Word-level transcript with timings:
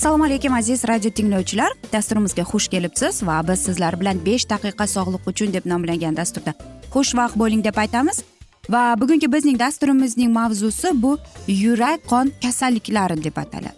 assalomu 0.00 0.24
alaykum 0.24 0.54
aziz 0.54 0.84
radio 0.88 1.10
tinglovchilar. 1.10 1.72
Dasturimizga 1.92 2.42
xush 2.42 2.68
kelibsiz 2.68 3.22
va 3.22 3.42
biz 3.48 3.60
sizlar 3.66 4.00
bilan 4.00 4.18
besh 4.26 4.46
daqiqa 4.48 4.86
sog'liq 4.86 5.28
uchun 5.30 5.52
deb 5.52 5.66
nomlangan 5.72 6.16
dasturda 6.16 6.54
xushvaqt 6.94 7.36
bo'ling 7.38 7.64
deb 7.64 7.76
aytamiz. 7.76 8.22
Va 8.70 8.96
bugungi 9.00 9.32
bizning 9.32 9.58
dasturimizning 9.58 10.32
mavzusi 10.32 10.90
bu 11.02 11.18
yurak 11.46 12.00
qon 12.10 12.32
kasalliklari 12.42 13.24
deb 13.24 13.36
ataladi. 13.36 13.76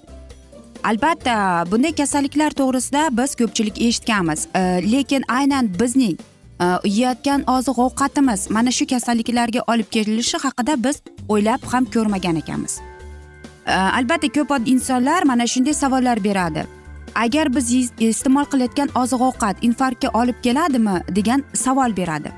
Albatta 0.84 1.34
bunday 1.70 1.92
kasalliklar 2.00 2.50
to'g'risida 2.60 3.08
biz 3.18 3.34
ko'pchilik 3.40 3.82
eshitganmiz. 3.88 4.46
E, 4.54 4.60
lekin 4.92 5.24
aynan 5.28 5.74
bizning 5.80 6.16
Э, 6.62 6.78
yeyotgan 6.84 7.42
oziq 7.56 7.78
ovqatimiz 7.86 8.50
mana 8.50 8.70
shu 8.70 8.86
kasalliklarga 8.86 9.60
olib 9.72 9.88
kelishi 9.94 10.38
haqida 10.44 10.74
biz 10.84 10.96
o'ylab 11.28 11.62
ham 11.72 11.84
ko'rmagan 11.94 12.36
ekanmiz 12.42 12.74
э, 13.66 13.72
albatta 13.98 14.28
ko'p 14.36 14.52
insonlar 14.74 15.22
mana 15.30 15.46
shunday 15.46 15.74
savollar 15.74 16.24
beradi. 16.24 16.62
Agar 17.24 17.46
biz 17.54 17.66
iste'mol 18.10 18.46
qilayotgan 18.52 18.88
oziq 19.02 19.22
ovqat 19.28 19.56
infarktga 19.68 20.08
olib 20.20 20.38
keladimi 20.44 20.96
degan 21.18 21.44
savol 21.64 21.96
beradi. 21.96 22.30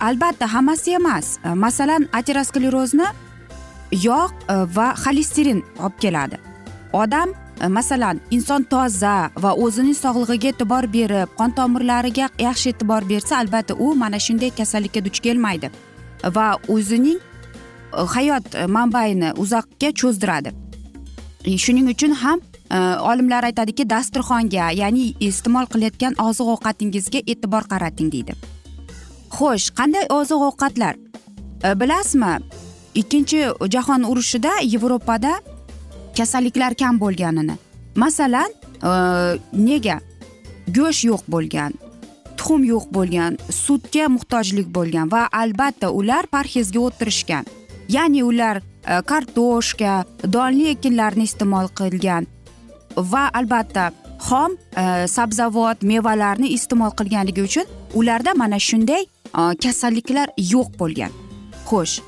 Albatta 0.00 0.46
hammasi 0.54 0.90
emas. 1.00 1.26
Э, 1.44 1.54
masalan 1.54 2.08
aterosklerozni 2.12 3.08
yog' 4.08 4.34
va 4.76 4.88
xolesterin 5.04 5.60
olib 5.84 5.96
keladi. 6.04 6.36
Odam 6.92 7.28
masalan 7.68 8.20
inson 8.30 8.64
toza 8.64 9.30
va 9.36 9.52
o'zining 9.54 9.94
sog'lig'iga 9.94 10.48
e'tibor 10.52 10.86
berib 10.96 11.28
qon 11.38 11.50
tomirlariga 11.58 12.28
yaxshi 12.38 12.72
e'tibor 12.72 13.02
bersa 13.08 13.38
albatta 13.38 13.74
u 13.74 13.94
mana 13.94 14.18
shunday 14.18 14.50
kasallikka 14.50 15.04
duch 15.04 15.20
kelmaydi 15.26 15.70
va 16.36 16.58
o'zining 16.68 17.18
e, 17.18 18.06
hayot 18.14 18.44
manbaini 18.68 19.32
uzoqqa 19.36 19.92
cho'zdiradi. 20.00 20.52
E, 21.44 21.58
shuning 21.58 21.88
uchun 21.94 22.12
ham 22.22 22.40
e, 22.70 22.78
olimlar 23.10 23.44
aytadiki 23.44 23.88
dasturxonga 23.90 24.70
ya'ni 24.80 25.14
iste'mol 25.20 25.66
qilayotgan 25.72 26.18
oziq 26.28 26.48
ovqatingizga 26.54 27.22
e'tibor 27.26 27.68
qarating 27.72 28.12
deydi. 28.12 28.34
Xo'sh 29.36 29.70
qanday 29.78 30.06
oziq 30.10 30.40
ovqatlar 30.50 30.94
bilasizmi 31.80 32.34
ikkinchi 32.94 33.44
jahon 33.70 34.02
urushida 34.04 34.52
yevropada 34.62 35.40
kasalliklar 36.16 36.74
kam 36.74 37.00
bo'lganini. 37.00 37.56
Masalan 37.96 38.50
e, 38.82 38.92
nega 39.52 40.00
go'sht 40.76 41.04
yo'q 41.10 41.24
bo'lgan 41.34 41.72
tuxum 42.42 42.64
yo'q 42.66 42.86
bo'lgan 42.96 43.38
sutga 43.50 44.08
muhtojlik 44.16 44.68
bo'lgan 44.76 45.10
va 45.12 45.22
albatta 45.42 45.90
ular 45.90 46.26
parhezga 46.26 46.80
o'tirishgan. 46.80 47.44
Ya'ni 47.88 48.22
ular 48.24 48.56
e, 48.58 49.00
kartoshka 49.10 50.04
donli 50.34 50.68
ekinlarni 50.74 51.24
iste'mol 51.30 51.68
qilgan 51.78 52.26
va 52.96 53.24
albatta 53.38 53.90
xom 54.28 54.56
e, 54.82 55.06
sabzavot 55.16 55.82
mevalarni 55.82 56.48
iste'mol 56.56 56.92
qilganligi 56.98 57.42
uchun 57.48 57.66
ularda 57.94 58.34
mana 58.34 58.58
shunday 58.68 59.02
e, 59.02 59.42
kasalliklar 59.62 60.28
yo'q 60.52 60.78
bo'lgan. 60.80 61.12
Xo'sh 61.68 62.00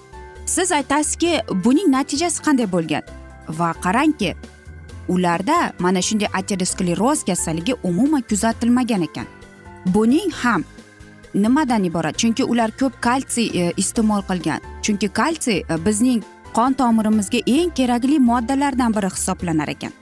siz 0.46 0.72
aytasizki 0.72 1.32
buning 1.64 1.88
natijasi 1.96 2.42
qanday 2.46 2.68
bo'lgan? 2.76 3.04
Va 3.48 3.72
qarangki 3.84 4.34
ularda 5.08 5.72
mana 5.78 6.02
shunday 6.02 6.28
ateroskleroz 6.32 7.24
kasalligi 7.24 7.74
umuman 7.82 8.22
kuzatilmagan 8.22 9.02
ekan. 9.02 9.26
Buning 9.86 10.32
ham 10.42 10.64
nimadan 11.34 11.84
iborat? 11.84 12.16
Chunki 12.16 12.44
ular 12.44 12.70
ko'p 12.70 13.00
kalsiy 13.00 13.48
e, 13.54 13.72
iste'mol 13.76 14.22
qilgan. 14.28 14.60
Chunki 14.82 15.08
kalsiy 15.08 15.60
e, 15.68 15.76
bizning 15.86 16.22
qon 16.54 16.72
tomirimizga 16.72 17.42
eng 17.46 17.74
kerakli 17.74 18.18
moddalardan 18.18 18.94
biri 18.96 19.10
hisoblanar 19.16 19.68
ekan. 19.68 19.92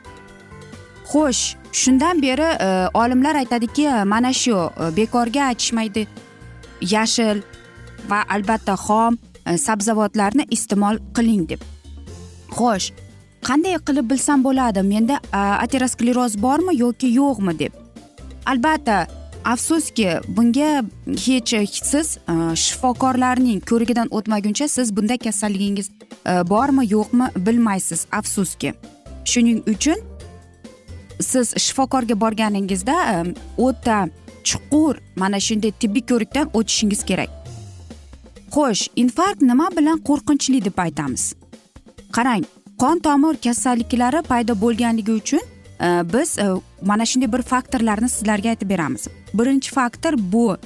Xo'sh 1.10 1.56
shundan 1.72 2.22
beri 2.22 2.48
e, 2.66 2.88
olimlar 2.94 3.34
aytadiki 3.42 3.86
e, 3.88 4.04
mana 4.04 4.32
shu 4.32 4.54
e, 4.54 4.90
bekorga 4.96 5.48
aytishmaydi. 5.50 6.06
Yashil 6.80 7.42
va 8.08 8.22
albatta 8.28 8.76
xom 8.86 9.18
e, 9.46 9.56
sabzavotlarni 9.58 10.46
iste'mol 10.50 11.00
qiling 11.16 11.48
deb. 11.48 11.60
Xo'sh 12.52 12.92
qanday 13.48 13.76
qilib 13.88 14.10
bilsam 14.10 14.44
bo'ladi? 14.44 14.82
Menda 14.82 15.16
ateroskleroz 15.64 16.36
bormi 16.42 16.76
yoki 16.76 17.08
yo'qmi 17.20 17.58
deb. 17.58 17.72
Albatta 18.46 19.06
afsuski 19.44 20.08
bunga 20.36 20.70
hech 21.26 21.82
siz 21.92 22.18
shifokorlarning 22.64 23.60
ko'rigidan 23.70 24.08
o'tmaguncha 24.16 24.68
siz 24.68 24.96
bunday 24.96 25.18
kasalligingiz 25.18 25.90
bormi 26.52 26.84
yo'qmi 26.94 27.26
bilmaysiz 27.46 28.06
afsuski. 28.12 28.74
Shuning 29.24 29.60
uchun 29.74 29.98
siz 31.20 31.54
shifokorga 31.64 32.20
borganingizda 32.20 32.96
o'ta 33.58 33.98
chuqur 34.44 34.94
mana 35.16 35.40
shunday 35.40 35.72
tibbiy 35.80 36.04
ko'rikdan 36.10 36.50
o'tishingiz 36.58 37.04
kerak. 37.10 37.30
Xo'sh 38.54 38.82
infarkt 39.02 39.42
nima 39.50 39.68
bilan 39.76 39.98
qo'rqinchli 40.08 40.64
deb 40.64 40.78
aytamiz? 40.86 41.34
Qarang 42.16 42.44
qon 42.82 42.98
tomir 42.98 43.36
kasalliklari 43.44 44.20
paydo 44.26 44.54
bo'lganligi 44.60 45.12
uchun 45.12 45.42
e, 45.80 45.88
biz 46.12 46.38
e, 46.38 46.46
mana 46.90 47.04
shunday 47.06 47.32
bir 47.32 47.42
faktorlarni 47.42 48.08
sizlarga 48.08 48.48
aytib 48.48 48.70
beramiz. 48.70 49.06
Birinchi 49.34 49.70
faktor 49.70 50.14
bu 50.32 50.56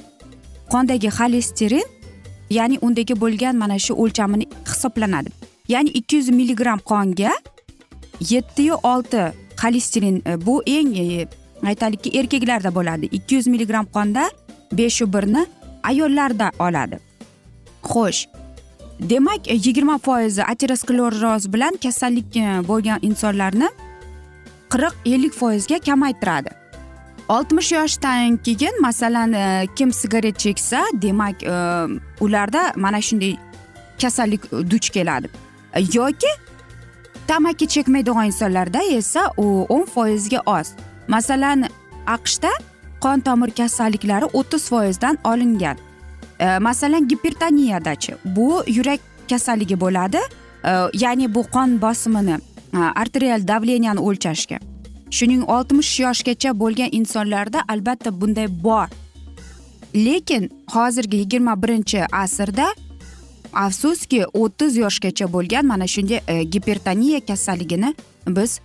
qondagi 0.71 1.09
xolesterin 1.17 1.85
ya'ni 2.49 2.79
undagi 2.81 3.21
bo'lgan 3.21 3.55
mana 3.55 3.77
shu 3.79 3.93
o'lchamini 4.03 4.45
hisoblanadi. 4.69 5.29
Ya'ni 5.67 5.89
ikki 5.89 6.15
yuz 6.15 6.29
milligramm 6.29 6.79
qonga 6.91 7.33
yettiyu 8.31 8.75
olti 8.93 9.21
xolesterin 9.61 10.17
e, 10.25 10.45
bu 10.45 10.63
eng 10.65 10.97
aytaylikki 11.69 12.09
erkaklarda 12.19 12.75
bo'ladi. 12.75 13.05
ikki 13.17 13.35
yuz 13.35 13.47
milligramm 13.47 13.85
qonda 13.85 14.29
beshu 14.71 15.13
birni 15.13 15.45
ayollarda 15.83 16.51
oladi. 16.59 16.97
Xo'sh 17.83 18.36
demak 18.99 19.47
e, 19.47 19.53
yigirma 19.53 19.97
foizi 19.97 20.43
ateroskleroz 20.43 21.53
bilan 21.53 21.77
kasallik 21.83 22.37
e, 22.37 22.45
bo'lgan 22.67 22.99
insonlarni 23.01 23.69
qirq 24.69 24.95
ellik 25.05 25.33
foizga 25.33 25.79
kamaytiradi. 25.79 26.49
Oltmish 27.29 27.71
yoshdan 27.71 28.37
keyin 28.37 28.81
masalan 28.81 29.33
e, 29.33 29.67
kim 29.75 29.93
sigaret 29.93 30.39
cheksa 30.39 30.83
demak 30.93 31.35
ularda 32.21 32.73
mana 32.75 33.01
shunday 33.01 33.37
kasallik 34.01 34.51
duch 34.51 34.89
keladi. 34.89 35.29
Yoki 35.93 36.31
tamaki 37.27 37.67
chekmaydigan 37.67 38.25
insonlarda 38.25 38.83
esa 38.83 39.31
u 39.37 39.65
o'n 39.69 39.85
foizga 39.85 40.41
oz. 40.45 40.73
Masalan 41.07 41.69
aqshda 42.07 42.51
qon 43.01 43.19
tomir 43.19 43.51
kasalliklari 43.51 44.25
o'ttiz 44.33 44.69
foizdan 44.69 45.17
olingan. 45.23 45.77
Masalan 46.59 47.07
gipertoniyadachi 47.07 48.13
bu 48.25 48.63
yurak 48.67 48.99
kasalligi 49.29 49.79
bo'ladi 49.79 50.21
ya'ni 50.93 51.35
bu 51.35 51.43
qon 51.43 51.81
bosimini 51.81 52.37
arterial 52.95 53.47
davleniyani 53.47 53.99
o'lchashga 53.99 54.59
shuning 55.11 55.43
oltmish 55.55 55.99
yoshgacha 55.99 56.59
bo'lgan 56.59 56.89
insonlarda 56.91 57.63
albatta 57.67 58.21
bunday 58.21 58.47
bor 58.63 58.87
lekin 59.95 60.49
hozirgi 60.73 61.17
yigirma 61.17 61.63
birinchi 61.63 62.05
asrda 62.11 62.67
afsuski 63.53 64.25
o'ttiz 64.33 64.77
yoshgacha 64.77 65.33
bo'lgan 65.33 65.65
mana 65.65 65.87
shunday 65.87 66.19
e, 66.27 66.43
gipertoniya 66.43 67.19
kasalligini 67.19 67.95
biz 68.27 68.59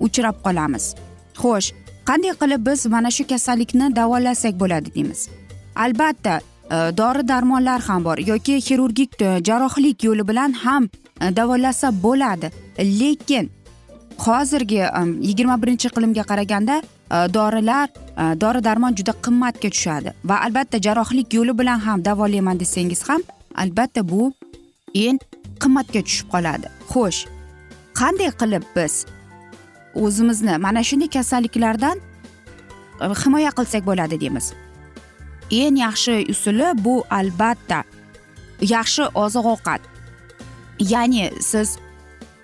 uchrab 0.00 0.36
qolamiz 0.44 0.94
xo'sh 1.42 1.72
qanday 2.08 2.32
qilib 2.40 2.66
biz 2.66 2.86
mana 2.86 3.10
shu 3.10 3.26
kasallikni 3.32 3.96
davolasak 3.96 4.60
bo'ladi 4.60 4.94
deymiz 4.94 5.28
albatta 5.76 6.40
Э, 6.70 6.92
dori 6.92 7.28
darmonlar 7.28 7.80
ham 7.88 8.04
bor 8.04 8.18
yoki 8.18 8.58
xirurgik 8.60 9.22
e, 9.22 9.40
jarrohlik 9.48 10.04
yo'li 10.04 10.24
bilan 10.28 10.52
ham 10.52 10.88
e, 11.20 11.36
davolasa 11.36 11.88
bo'ladi. 12.02 12.50
Lekin 12.78 13.50
hozirgi 14.18 14.82
e, 14.82 15.00
yigirma 15.28 15.56
birinchi 15.62 15.88
iqlimga 15.88 16.24
qaraganda 16.30 16.82
dorilar 17.34 17.88
dori 18.40 18.60
darmon 18.64 18.92
juda 18.98 19.12
qimmatga 19.24 19.70
tushadi. 19.70 20.12
Va 20.24 20.42
albatta 20.44 20.82
jarrohlik 20.86 21.34
yo'li 21.38 21.58
bilan 21.58 21.80
ham 21.86 22.04
davolayman 22.04 22.60
desangiz 22.60 23.02
ham 23.08 23.22
albatta 23.54 24.08
bu 24.08 24.32
eng 24.94 25.18
qimmatga 25.62 26.04
tushib 26.06 26.28
qoladi. 26.34 26.68
Xo'sh 26.92 27.24
qanday 28.00 28.30
qilib 28.40 28.64
biz 28.76 29.06
o'zimizni 30.04 30.54
mana 30.64 30.84
shunday 30.88 31.08
kasalliklardan 31.16 31.96
himoya 33.22 33.50
qilsak 33.58 33.82
bo'ladi 33.90 34.20
deymiz? 34.20 34.52
Eng 35.50 35.78
yaxshi 35.84 36.24
usuli 36.30 36.72
bu 36.84 37.04
albatta. 37.10 37.84
Yaxshi 38.60 39.10
oziq 39.14 39.46
ovqat 39.54 39.82
ya'ni 40.80 41.30
siz 41.40 41.78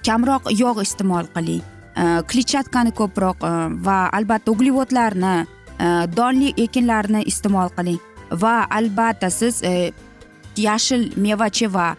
kamroq 0.06 0.50
yog' 0.52 0.82
iste'mol 0.82 1.28
qiling. 1.34 1.62
Kletchatkani 2.30 2.90
ko'proq 2.90 3.44
e, 3.46 3.52
va 3.86 4.08
albatta 4.12 4.50
uglevodlarni 4.50 5.34
e, 5.44 5.86
donli 6.16 6.50
ekinlarni 6.58 7.22
iste'mol 7.30 7.70
qiling. 7.76 8.00
Va 8.30 8.64
albatta 8.70 9.30
siz 9.30 9.62
e, 9.62 9.92
yashil 10.56 11.12
meva 11.16 11.48
cheva 11.50 11.94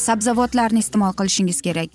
sabzavotlarni 0.00 0.80
iste'mol 0.80 1.12
qilishingiz 1.18 1.60
kerak. 1.60 1.92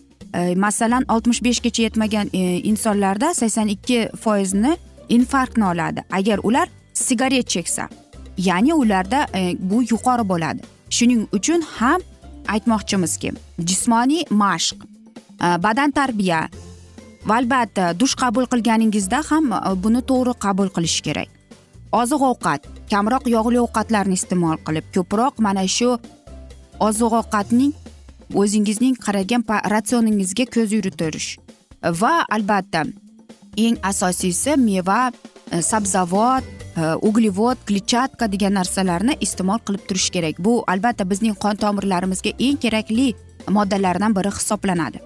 Masalan 0.56 1.04
oltmish 1.10 1.42
beshgacha 1.44 1.88
yetmagan 1.88 2.30
insonlarda 2.32 3.34
sakson 3.34 3.72
ikki 3.74 4.06
foizni 4.22 4.76
infarktni 5.10 5.66
oladi. 5.66 6.06
Agar 6.12 6.40
ular 6.44 6.70
sigaret 6.94 7.50
cheksa. 7.50 7.90
Ya'ni 8.48 8.74
ularda 8.74 9.28
e, 9.36 9.56
bu 9.60 9.84
yuqori 9.92 10.26
bo'ladi. 10.32 10.62
Shuning 10.90 11.28
uchun 11.38 11.62
ham 11.78 12.02
aytmoqchimizki 12.54 13.34
jismoniy 13.70 14.24
mashq 14.44 14.78
e, 15.46 15.48
badan 15.66 15.92
tarbiya 15.92 16.40
va 17.28 17.36
albatta 17.42 17.92
dush 18.00 18.16
qabul 18.24 18.46
qilganingizda 18.54 19.22
ham 19.30 19.52
e, 19.54 19.60
buni 19.84 20.02
to'g'ri 20.10 20.34
qabul 20.46 20.74
qilish 20.76 21.00
kerak. 21.08 21.30
Oziq 22.02 22.22
ovqat 22.32 22.62
kamroq 22.92 23.28
yog'li 23.36 23.60
ovqatlarni 23.66 24.16
iste'mol 24.20 24.58
qilib 24.66 24.86
ko'proq 24.96 25.44
mana 25.46 25.68
shu 25.78 25.90
oziq 26.88 27.14
ovqatning 27.22 27.74
o'zingizning 28.42 28.96
qaragan 29.06 29.44
ratsioningizga 29.74 30.46
ko'z 30.56 30.70
yuritirish 30.78 31.30
va 32.02 32.14
albatta 32.36 32.86
eng 33.66 33.78
asosiysi 33.92 34.56
meva 34.68 35.12
sabzavot 35.72 36.61
uglevod 36.78 37.58
kletchatka 37.68 38.32
degan 38.32 38.54
narsalarni 38.60 39.18
iste'mol 39.26 39.60
qilib 39.68 39.88
turish 39.88 40.10
kerak 40.16 40.40
bu 40.40 40.64
albatta 40.74 41.10
bizning 41.10 41.36
qon 41.44 41.56
tomirlarimizga 41.64 42.32
eng 42.40 42.58
kerakli 42.66 43.08
moddalardan 43.58 44.16
biri 44.16 44.32
hisoblanadi 44.38 45.02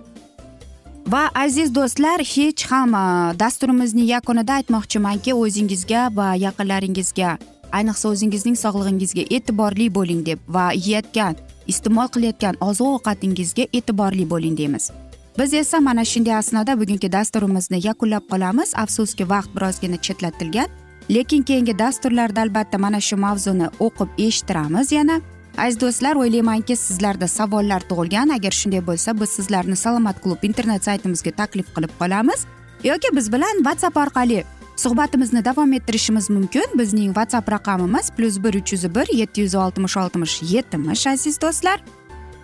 va 1.14 1.24
aziz 1.46 1.76
do'stlar 1.76 2.20
hech 2.36 2.66
ham 2.72 2.94
dasturimizni 3.40 4.06
yakunida 4.14 4.54
aytmoqchimanki 4.60 5.34
o'zingizga 5.42 6.06
va 6.20 6.30
yaqinlaringizga 6.46 7.38
ayniqsa 7.78 8.06
o'zingizning 8.14 8.58
sog'lig'ingizga 8.64 9.24
e'tiborli 9.38 9.90
bo'ling 9.98 10.22
deb 10.30 10.40
va 10.58 10.68
yeyotgan 10.88 11.36
iste'mol 11.74 12.08
qilayotgan 12.16 12.62
oziq 12.70 12.88
ovqatingizga 12.96 13.66
e'tiborli 13.78 14.26
bo'ling 14.34 14.58
deymiz. 14.62 14.92
Biz 15.40 15.54
esa 15.54 15.80
mana 15.88 16.06
shunday 16.12 16.36
asnoda 16.36 16.80
bugungi 16.80 17.12
dasturimizni 17.12 17.80
yakunlab 17.88 18.24
qolamiz. 18.32 18.70
Afsuski 18.84 19.30
vaqt 19.30 19.52
birozgina 19.56 19.98
chetlatilgan. 20.06 20.70
Lekin 21.10 21.44
keyingi 21.44 21.80
dasturlarda 21.80 22.42
albatta 22.42 22.78
mana 22.78 23.02
shu 23.02 23.18
mavzuni 23.18 23.68
o'qib 23.80 24.10
eshittiramiz. 24.18 24.92
Yana 24.92 25.22
aziz 25.58 25.80
do'stlar 25.82 26.16
o'ylaymanki 26.16 26.76
sizlarda 26.76 27.28
savollar 27.28 27.82
tug'ilgan. 27.90 28.30
Agar 28.30 28.52
shunday 28.52 28.88
bo'lsa 28.88 29.20
biz 29.22 29.30
sizlarni 29.30 29.76
salomat 29.76 30.22
klub 30.24 30.44
internet 30.44 30.84
saytimizga 30.84 31.32
taklif 31.32 31.68
qilib 31.76 31.94
qolamiz. 32.00 32.46
Yoki 32.84 33.16
biz 33.16 33.32
bilan 33.32 33.56
whatsapp 33.68 33.98
orqali 33.98 34.44
suhbatimizni 34.78 35.46
davom 35.46 35.74
ettirishimiz 35.74 36.30
mumkin. 36.30 36.66
Bizning 36.80 37.14
whatsapp 37.18 37.52
raqamimiz 37.52 38.12
plyus 38.12 38.44
bir 38.44 38.54
uch 38.54 38.74
yuz 38.74 38.96
bir 38.96 39.14
yetti 39.14 39.42
yuz 39.42 39.56
oltmish 39.56 39.98
oltmish 39.98 40.42
yetmish 40.42 41.08
aziz 41.08 41.42
do'stlar. 41.42 41.80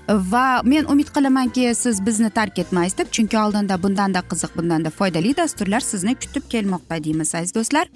Va 0.09 0.61
men 0.63 0.85
umid 0.85 1.09
qilamanki 1.15 1.75
siz 1.75 2.05
bizni 2.05 2.29
tark 2.29 2.59
etmaysiz 2.59 2.97
deb 2.97 3.11
chunki 3.11 3.37
oldinda 3.37 3.83
bundanda 3.83 4.19
qiziq 4.31 4.57
bundanda 4.57 4.89
foydali 4.89 5.37
dasturlar 5.37 5.79
sizni 5.79 6.15
kutib 6.15 6.49
kelmoqda 6.49 7.03
deymiz 7.03 7.35
aziz 7.35 7.55
do'stlar. 7.55 7.87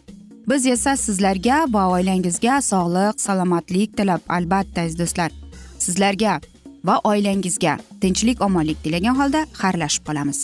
Biz 0.49 0.65
esa 0.65 0.95
sizlarga 0.97 1.65
va 1.75 1.87
oilangizga 1.95 2.59
sog'lik 2.61 3.21
salomatlik 3.21 3.97
tilab 3.97 4.21
albatta 4.29 4.81
aziz 4.81 4.99
do'stlar. 4.99 5.31
Sizlarga 5.79 6.39
va 6.87 6.99
oilangizga 7.03 7.77
tinchlik 8.01 8.41
omonlik 8.47 8.83
tilagan 8.83 9.15
holda 9.19 9.41
xayrlashib 9.61 10.03
qolamiz. 10.09 10.39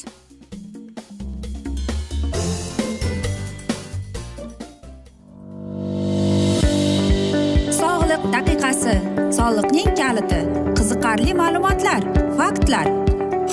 Sog'liq 7.82 8.24
daqiqasi 8.38 8.96
soliqning 9.38 9.92
kaliti 10.02 10.42
qiziqarli 10.78 11.38
ma'lumotlar 11.42 12.02
faktlar. 12.40 12.88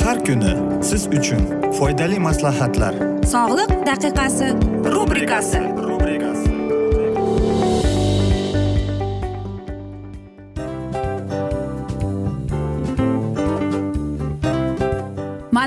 Har 0.04 0.18
kuni 0.26 0.52
siz 0.88 1.02
uchun 1.18 1.42
foydali 1.78 2.18
maslahatlar. 2.28 2.94
Sog'liq 3.34 3.70
daqiqasi 3.90 4.48
rubrikasi 4.94 5.60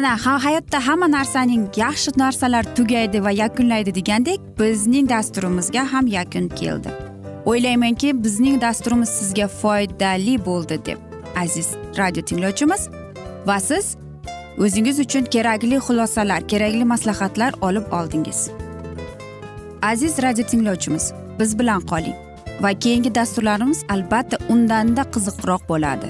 mana 0.01 0.17
ha 0.25 0.43
hayotda 0.43 0.79
hamma 0.87 1.07
narsaning 1.11 1.63
yaxshi 1.75 2.11
narsalar 2.21 2.63
tugaydi 2.77 3.23
va 3.25 3.31
yakunlaydi 3.31 3.91
degandek 3.95 4.39
bizning 4.59 5.09
dasturimizga 5.09 5.83
ham 5.93 6.07
yakun 6.07 6.47
keldi. 6.61 6.89
O'ylaymanki 7.45 8.23
bizning 8.23 8.61
dasturimiz 8.61 9.09
sizga 9.09 9.47
foydali 9.47 10.35
bo'ldi 10.45 10.77
deb 10.85 10.99
aziz 11.43 11.67
radio 11.99 12.21
tinglovchimiz. 12.29 12.89
Va 13.47 13.59
siz 13.59 13.85
o'zingiz 14.63 14.99
uchun 15.05 15.23
kerakli 15.35 15.77
xulosalar 15.87 16.41
kerakli 16.47 16.85
maslahatlar 16.93 17.53
olib 17.61 17.85
oldingiz. 17.99 18.39
Aziz 19.81 20.21
radio 20.21 20.45
tinglovchimiz 20.45 21.13
biz 21.39 21.59
bilan 21.59 21.81
qoling 21.81 22.15
va 22.61 22.73
keyingi 22.79 23.15
dasturlarimiz 23.15 23.83
albatta 23.89 24.37
undanda 24.49 25.01
qiziqroq 25.13 25.63
bo'ladi. 25.69 26.07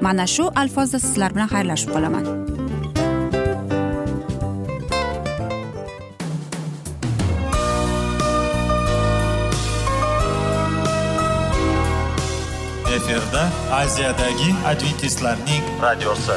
Mana 0.00 0.26
shu 0.26 0.44
alfozda 0.62 0.98
sizlar 0.98 1.34
bilan 1.34 1.48
xayrlashib 1.54 1.90
qolaman. 1.94 2.24
Efirda 12.96 13.42
aziyadagi 13.82 14.50
adventistlarning 14.72 15.62
radiosi. 15.82 16.36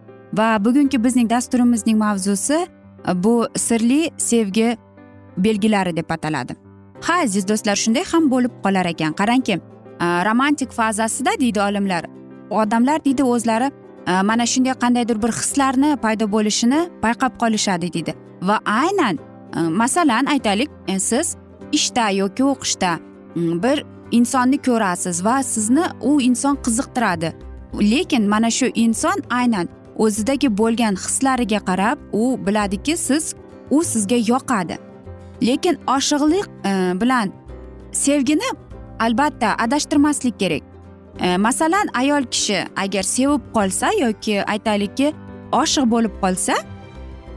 Va 0.33 0.65
bugungi 0.65 1.03
bizning 1.03 1.29
dasturimizning 1.29 1.97
mavzusi 1.97 2.67
e, 3.07 3.23
bu 3.23 3.47
sirli 3.55 4.09
sevgi 4.17 4.77
belgilari 5.37 5.95
deb 5.95 6.09
ataladi. 6.09 6.55
Ha 7.01 7.13
aziz 7.23 7.47
do'stlar 7.47 7.75
shunday 7.75 8.03
ham 8.13 8.29
bo'lib 8.31 8.51
qolar 8.63 8.85
ekan. 8.85 9.13
Qarangki 9.13 9.53
e, 9.53 10.05
romantik 10.27 10.71
fazasida 10.71 11.31
deydi 11.39 11.61
olimlar 11.61 12.05
odamlar 12.49 13.05
deydi 13.05 13.23
o'zlari 13.23 13.71
e, 14.07 14.21
mana 14.21 14.45
shunday 14.45 14.73
qandaydir 14.83 15.21
bir 15.23 15.31
hislarni 15.41 15.97
paydo 15.97 16.31
bo'lishini 16.31 16.81
payqab 17.03 17.37
qolishadi 17.41 17.93
deydi. 17.93 18.15
Va 18.41 18.59
aynan 18.65 19.19
masalan 19.69 20.25
aytaylik 20.25 20.69
siz 20.99 21.35
ishda 21.71 22.09
yoki 22.09 22.43
o'qishda 22.43 22.91
bir 23.35 23.83
insonni 24.11 24.57
ko'rasiz 24.57 25.25
va 25.25 25.43
sizni 25.43 25.83
u 26.01 26.21
inson 26.21 26.55
qiziqtiradi. 26.65 27.33
Lekin 27.81 28.29
mana 28.29 28.49
shu 28.51 28.67
inson 28.75 29.17
aynan 29.29 29.67
o'zidagi 30.03 30.49
bo'lgan 30.57 30.95
hislariga 31.03 31.59
qarab 31.69 31.97
u 32.13 32.23
biladiki 32.45 32.97
siz 32.97 33.35
u 33.69 33.83
sizga 33.83 34.17
yoqadi. 34.31 34.77
Lekin 35.47 35.77
oshiqlik 35.95 36.47
e, 36.65 36.71
bilan 37.01 37.31
sevgini 37.91 38.49
albatta 38.99 39.55
adashtirmaslik 39.65 40.39
kerak. 40.39 40.63
E, 41.19 41.37
masalan 41.37 41.87
ayol 41.93 42.23
kishi 42.33 42.59
agar 42.83 43.03
sevib 43.03 43.41
qolsa 43.55 43.91
yoki 43.99 44.35
aytaylikki 44.53 45.13
oshiq 45.51 45.85
bo'lib 45.93 46.13
qolsa 46.23 46.55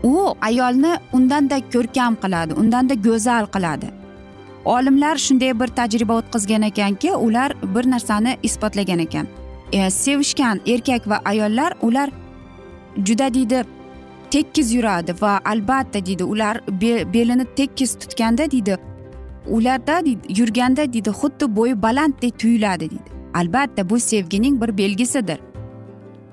u 0.03 0.15
ayolni 0.41 0.97
undanda 1.13 1.61
ko'rkam 1.75 2.17
qiladi 2.23 2.53
undanda 2.63 2.95
go'zal 2.95 3.47
qiladi. 3.55 3.87
Olimlar 4.65 5.17
shunday 5.17 5.53
bir 5.61 5.69
tajriba 5.79 6.15
o'tkazgan 6.21 6.63
ekanki 6.63 7.13
ular 7.13 7.53
bir 7.75 7.91
narsani 7.91 8.37
isbotlagan 8.43 8.99
ekan. 8.99 9.27
E, 9.73 9.91
sevishgan 9.91 10.61
erkak 10.67 11.09
va 11.09 11.21
ayollar 11.25 11.73
ular 11.83 12.11
juda 12.97 13.35
deydi 13.35 13.65
tekis 14.31 14.75
yuradi 14.75 15.15
va 15.21 15.41
albatta 15.45 16.07
deydi 16.07 16.25
ular 16.25 16.61
belini 17.15 17.45
tekis 17.57 17.95
tutganda 17.99 18.51
deydi 18.51 18.79
ularda 19.47 20.03
yurganda 20.29 20.93
deydi 20.93 21.11
xuddi 21.11 21.57
bo'yi 21.57 21.83
balanddek 21.83 22.39
tuyuladi 22.39 22.91
deydi. 22.91 23.15
Albatta 23.35 23.91
bu 23.91 24.01
sevgining 24.01 24.63
bir 24.63 24.79
belgisidir. 24.79 25.39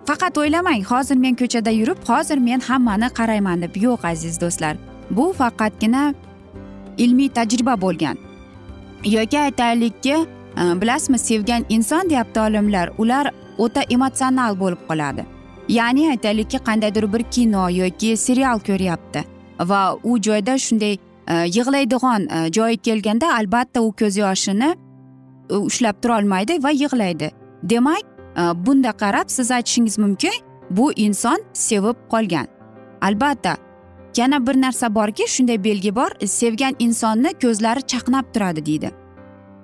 Faqat 0.06 0.38
o'ylamang 0.38 0.84
hozir 0.84 1.15
men 1.15 1.36
ko'chada 1.36 1.70
yurib 1.70 1.98
hozir 2.08 2.38
men 2.38 2.60
hammani 2.60 3.10
qarayman 3.10 3.62
deb. 3.62 3.75
Yo'q 3.75 4.08
aziz 4.08 4.41
do'stlar 4.41 4.77
bu 5.12 5.34
faqatgina 5.34 6.13
ilmiy 6.98 7.30
tajriba 7.30 7.82
bo'lgan. 7.82 8.18
Yoki 9.06 9.39
aytaylikki 9.39 10.13
e, 10.13 10.82
bilasizmi 10.82 11.20
sevgan 11.20 11.65
inson 11.70 12.10
deyapti 12.10 12.39
olimlar 12.39 12.89
ular 12.98 13.32
o'ta 13.58 13.82
emotsional 13.82 14.60
bo'lib 14.60 14.82
qoladi. 14.89 15.25
Ya'ni 15.70 16.10
aytaylikki 16.10 16.58
qandaydir 16.58 17.13
bir 17.13 17.24
kino 17.24 17.70
yoki 17.70 18.18
serial 18.18 18.60
ko'ryapti. 18.60 19.24
Va 19.60 19.98
u 20.03 20.22
joyda 20.22 20.58
shunday 20.58 20.98
e, 21.27 21.34
yig'laydigan 21.34 22.27
e, 22.30 22.53
joyi 22.53 22.77
kelganda 22.77 23.36
albatta 23.36 23.82
u 23.82 23.91
ko'z 23.91 24.18
yoshini 24.18 24.75
e, 25.50 25.56
ushlab 25.56 26.01
turolmaydi 26.01 26.63
va 26.63 26.70
yig'laydi. 26.70 27.32
Demak 27.63 28.06
bunda 28.56 28.91
qarab 28.91 29.27
siz 29.27 29.51
aytishingiz 29.51 29.98
mumkin 29.98 30.32
bu 30.70 30.94
inson 30.94 31.44
sevib 31.53 31.96
qolgan. 32.10 32.48
Albatta 33.01 33.58
yana 34.18 34.48
bir 34.48 34.62
narsa 34.62 34.96
borki 34.96 35.27
shunday 35.27 35.63
belgi 35.63 35.96
bor 35.96 36.12
sevgan 36.25 36.75
insonni 36.80 37.34
ko'zlari 37.41 37.82
chaqnab 37.82 38.34
turadi 38.34 38.65
deydi. 38.65 38.91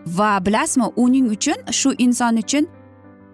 Va 0.08 0.46
bilasizmi 0.46 0.86
uning 0.96 1.32
uchun 1.32 1.72
shu 1.72 1.94
inson 1.98 2.36
uchun 2.36 2.68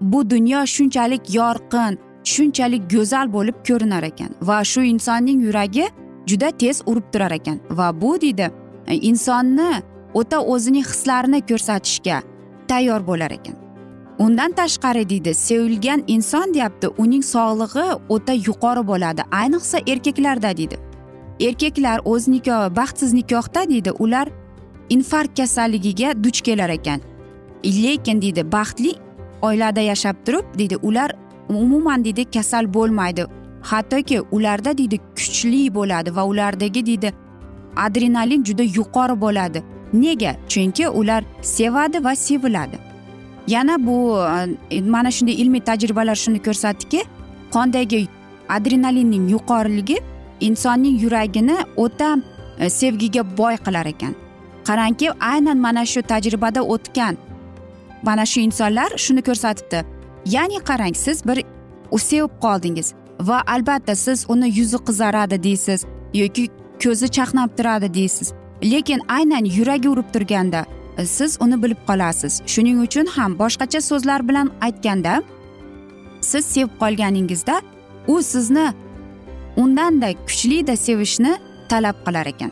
bu 0.01 0.29
dunyo 0.29 0.65
shunchalik 0.65 1.35
yorqin 1.35 1.97
shunchalik 2.23 2.83
go'zal 2.93 3.33
bo'lib 3.33 3.57
ko'rinar 3.67 4.03
ekan 4.03 4.31
va 4.41 4.63
shu 4.63 4.83
insonning 4.93 5.41
yuragi 5.45 5.85
juda 6.27 6.51
tez 6.51 6.81
urib 6.85 7.03
turar 7.13 7.31
ekan. 7.31 7.59
Va 7.69 8.01
bu 8.01 8.21
deydi 8.21 8.51
e, 8.87 8.95
insonni 8.95 9.71
o'ta 10.13 10.39
o'zining 10.41 10.85
hislarini 10.85 11.41
ko'rsatishga 11.49 12.21
tayyor 12.67 13.07
bo'lar 13.07 13.31
ekan. 13.31 13.55
Undan 14.19 14.51
tashqari 14.51 15.09
deydi 15.09 15.33
sevilgan 15.33 16.03
inson 16.07 16.53
deyapti 16.53 16.87
uning 16.97 17.23
sog'lig'i 17.23 17.87
o'ta 18.09 18.33
yuqori 18.33 18.87
bo'ladi 18.87 19.21
ayniqsa 19.31 19.77
erkaklarda 19.87 20.57
deydi. 20.57 20.77
Erkaklar 21.39 21.99
o'z 22.05 22.27
nikohi 22.27 22.75
baxtsiz 22.75 23.13
nikohda 23.13 23.69
deydi 23.69 23.91
ular 23.91 24.27
infarkt 24.89 25.37
kasalligiga 25.37 26.23
duch 26.23 26.41
kelar 26.41 26.69
ekan. 26.69 27.01
Lekin 27.65 28.21
deydi 28.21 28.51
baxtli 28.51 28.93
oilada 29.41 29.81
yashab 29.81 30.15
turib 30.25 30.45
deydi 30.59 30.77
ular 30.77 31.11
umuman 31.49 32.05
deydi 32.05 32.31
kasal 32.31 32.73
bo'lmaydi. 32.73 33.25
Hattoki 33.61 34.21
ularda 34.21 34.77
deydi 34.77 34.99
kuchli 35.15 35.75
bo'ladi 35.75 36.15
va 36.15 36.25
ulardagi 36.25 36.85
deydi 36.85 37.13
adrenalin 37.75 38.43
juda 38.43 38.63
yuqori 38.63 39.21
bo'ladi. 39.21 39.63
Nega? 39.93 40.35
Chunki 40.47 40.89
ular 40.89 41.23
sevadi 41.41 42.03
va 42.03 42.15
seviladi. 42.15 42.77
Yana 43.47 43.87
bu 43.87 44.17
e, 44.71 44.81
mana 44.81 45.11
shunday 45.11 45.33
ilmiy 45.33 45.61
tajribalar 45.61 46.15
shuni 46.15 46.39
ko'rsatdiki 46.43 47.03
qondagi 47.51 48.07
adrenalinning 48.49 49.29
yuqoriligi 49.29 49.97
insonning 50.39 51.01
yuragini 51.03 51.57
o'ta 51.75 52.17
e, 52.59 52.69
sevgiga 52.69 53.37
boy 53.37 53.55
qilar 53.65 53.85
ekan. 53.85 54.15
Qarangki 54.67 55.11
aynan 55.19 55.57
mana 55.57 55.85
shu 55.85 56.01
tajribada 56.01 56.61
o'tgan 56.63 57.17
mana 58.03 58.25
shu 58.25 58.39
insonlar 58.39 58.89
shuni 58.97 59.21
ko'rsatibdi. 59.21 59.92
Ya'ni 60.25 60.59
qarang 60.59 60.95
siz 60.95 61.25
bir 61.27 61.43
sevib 61.97 62.31
qoldingiz 62.41 62.93
va 63.19 63.43
albatta 63.47 63.95
siz 63.95 64.25
uni 64.29 64.47
yuzi 64.59 64.77
qizaradi 64.77 65.43
deysiz 65.43 65.85
yoki 66.13 66.47
ko'zi 66.83 67.07
chaqnab 67.07 67.57
turadi 67.57 67.93
deysiz. 67.93 68.33
Lekin 68.63 69.01
aynan 69.07 69.45
yuragi 69.45 69.89
urib 69.89 70.13
turganda 70.13 70.65
e, 70.97 71.05
siz 71.05 71.37
uni 71.41 71.63
bilib 71.63 71.81
qolasiz. 71.87 72.41
Shuning 72.45 72.81
uchun 72.85 73.05
ham 73.05 73.39
boshqacha 73.39 73.81
so'zlar 73.81 74.27
bilan 74.29 74.51
aytganda 74.61 75.23
siz 76.21 76.45
sevib 76.45 76.73
qolganingizda 76.81 77.61
u 78.07 78.23
sizni 78.23 78.73
undanda 79.57 80.09
kuchlida 80.27 80.75
sevishni 80.75 81.37
talab 81.69 81.97
qilar 82.05 82.25
ekan. 82.25 82.51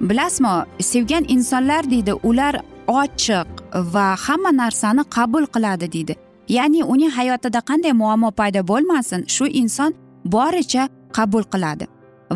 Bilasizmi 0.00 0.48
sevgan 0.80 1.24
insonlar 1.28 1.90
deydi 1.90 2.12
ular 2.12 2.54
ochiq 2.86 3.48
va 3.94 4.06
hamma 4.26 4.52
narsani 4.62 5.02
qabul 5.16 5.44
qiladi 5.54 5.92
deydi. 5.92 6.14
Ya'ni 6.56 6.80
uning 6.92 7.12
hayotida 7.18 7.60
qanday 7.70 7.92
muammo 8.02 8.30
paydo 8.40 8.60
bo'lmasin 8.70 9.20
shu 9.34 9.46
inson 9.60 9.90
boricha 10.34 10.88
qabul 11.16 11.44
qiladi. 11.52 11.86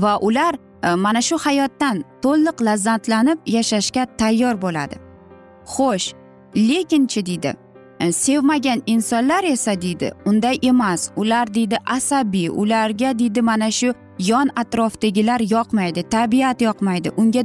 Va 0.03 0.13
ular 0.27 0.55
e, 0.83 0.95
mana 1.05 1.21
shu 1.29 1.37
hayotdan 1.47 1.97
to'liq 2.25 2.57
lazzatlanib 2.67 3.39
yashashga 3.57 4.03
tayyor 4.21 4.55
bo'ladi. 4.65 4.97
Xo'sh 5.75 6.07
lekinchi 6.69 7.27
deydi 7.27 7.55
e, 8.01 8.13
sevmagan 8.13 8.83
insonlar 8.87 9.45
esa 9.45 9.83
deydi 9.83 10.13
unday 10.27 10.59
emas 10.63 11.11
ular 11.17 11.55
deydi 11.55 11.77
asabiy 11.87 12.49
ularga 12.49 13.19
deydi 13.19 13.43
mana 13.43 13.71
shu 13.71 13.95
yon 14.19 14.49
atrofdagilar 14.57 15.41
yoqmaydi 15.55 16.03
tabiat 16.15 16.61
yoqmaydi 16.69 17.11
unga 17.17 17.43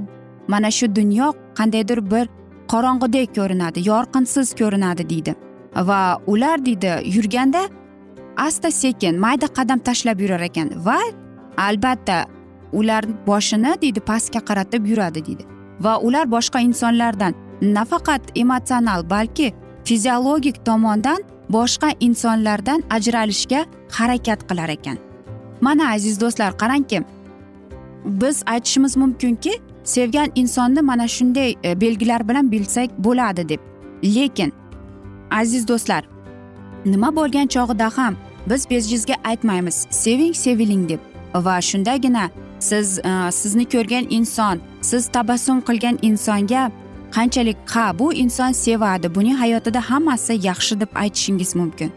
mana 0.48 0.72
shu 0.72 0.96
dunyo 0.96 1.28
qandaydir 1.58 2.00
bir 2.12 2.26
qorong'udek 2.72 3.36
ko'rinadi 3.36 3.80
yorqinsiz 3.90 4.48
ko'rinadi 4.60 5.10
deydi. 5.10 5.49
Va 5.76 6.22
ular 6.28 6.66
deydi 6.66 6.92
yurganda 7.06 7.70
asta 8.38 8.72
sekin 8.72 9.20
mayda 9.20 9.48
qadam 9.48 9.80
tashlab 9.80 10.20
yurar 10.20 10.42
ekan. 10.42 10.70
Va 10.86 11.00
albatta 11.58 12.26
ular 12.74 13.06
boshini 13.28 13.82
deydi 13.82 14.00
pastga 14.00 14.40
qaratib 14.40 14.86
yuradi 14.86 15.26
deydi. 15.26 15.44
Va 15.80 16.00
ular 16.00 16.32
boshqa 16.32 16.60
insonlardan 16.60 17.34
nafaqat 17.62 18.22
emotsional 18.36 19.10
balki 19.10 19.54
fiziologik 19.84 20.66
tomondan 20.66 21.24
boshqa 21.50 21.90
insonlardan 22.00 22.84
ajralishga 22.90 23.66
harakat 23.92 24.50
qilar 24.50 24.70
ekan. 24.70 24.98
Mana 25.62 25.94
aziz 25.94 26.22
do'stlar 26.22 26.58
qarangki 26.58 27.04
biz 28.06 28.44
aytishimiz 28.46 28.98
mumkinki 28.98 29.54
sevgan 29.84 30.32
insonni 30.36 30.82
mana 30.82 31.08
shunday 31.08 31.56
e, 31.64 31.82
belgilar 31.82 32.30
bilan 32.30 32.52
bilsak 32.52 32.90
bo'ladi 32.98 33.50
deb. 33.50 33.60
Lekin 34.04 34.54
aziz 35.32 35.68
do'stlar 35.68 36.04
nima 36.86 37.16
bo'lgan 37.16 37.48
chog'ida 37.48 37.98
ham 37.98 38.16
biz 38.50 38.70
bejizga 38.70 39.14
aytmaymiz 39.24 39.88
seving 39.90 40.36
seviling 40.36 40.90
deb. 40.90 41.00
Va 41.36 41.62
shundagina 41.62 42.30
siz 42.60 43.00
e, 43.00 43.32
sizni 43.32 43.66
ko'rgan 43.66 44.06
inson 44.10 44.60
siz 44.82 45.08
tabassum 45.08 45.62
qilgan 45.62 45.98
insonga 46.02 46.72
qanchalik 47.16 47.58
ha 47.66 48.00
bu 48.00 48.14
inson 48.14 48.52
sevadi 48.52 49.16
buning 49.16 49.38
hayotida 49.38 49.82
hammasi 49.90 50.34
yaxshi 50.34 50.80
deb 50.80 50.88
aytishingiz 50.96 51.56
mumkin. 51.56 51.92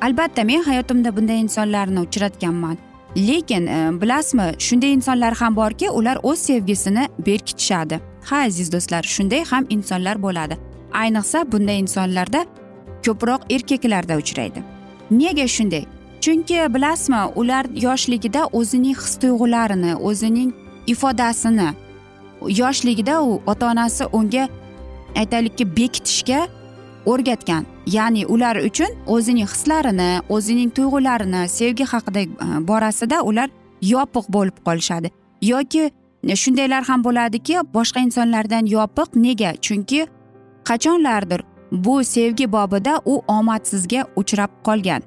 Albatta 0.00 0.44
men 0.44 0.62
hayotimda 0.62 1.16
bunday 1.16 1.40
insonlarni 1.40 2.00
uchratganman. 2.00 2.78
Lekin 3.16 3.66
e, 3.66 4.00
bilasizmi 4.00 4.54
shunday 4.58 4.92
insonlar 4.92 5.34
ham 5.34 5.56
borki 5.56 5.90
ular 5.90 6.18
o'z 6.22 6.38
sevgisini 6.38 7.08
berkitishadi. 7.26 8.00
Ha 8.24 8.36
aziz 8.36 8.72
do'stlar 8.72 9.02
shunday 9.02 9.44
ham 9.44 9.66
insonlar 9.70 10.22
bo'ladi. 10.22 10.67
Ayniqsa 10.92 11.52
bunday 11.52 11.78
insonlarda 11.78 12.44
ko'proq 13.06 13.40
erkaklarda 13.50 14.16
uchraydi. 14.16 14.62
Nega 15.10 15.48
shunday? 15.48 15.84
Chunki 16.20 16.74
bilasizmi 16.74 17.22
ular 17.36 17.66
yoshligida 17.86 18.46
o'zining 18.52 18.96
his 18.96 19.16
tuyg'ularini 19.22 19.94
o'zining 19.94 20.52
ifodasini 20.86 21.68
yoshligida 22.48 23.22
u 23.22 23.42
ota 23.46 23.70
onasi 23.70 24.04
unga 24.12 24.48
aytaylikki 25.16 25.76
bekitishga 25.76 26.48
o'rgatgan. 27.06 27.66
Ya'ni 27.86 28.26
ular 28.26 28.56
uchun 28.56 28.90
o'zining 29.06 29.48
hislarini 29.48 30.20
o'zining 30.28 30.70
tuyg'ularini 30.76 31.48
sevgi 31.48 31.84
haqida 31.84 32.20
e, 32.20 32.28
borasida 32.68 33.22
ular 33.22 33.48
yopiq 33.82 34.26
bo'lib 34.28 34.56
qolishadi. 34.66 35.10
Yoki 35.42 35.90
shundaylar 36.42 36.82
ham 36.88 37.04
bo'ladiki 37.04 37.54
boshqa 37.76 38.00
insonlardan 38.00 38.66
yopiq. 38.66 39.08
Nega? 39.14 39.52
Chunki 39.66 40.06
qachonlardir 40.68 41.40
bu 41.72 42.04
sevgi 42.04 42.52
bobida 42.52 43.00
u 43.04 43.22
omadsizga 43.28 44.06
uchrab 44.16 44.50
qolgan. 44.64 45.02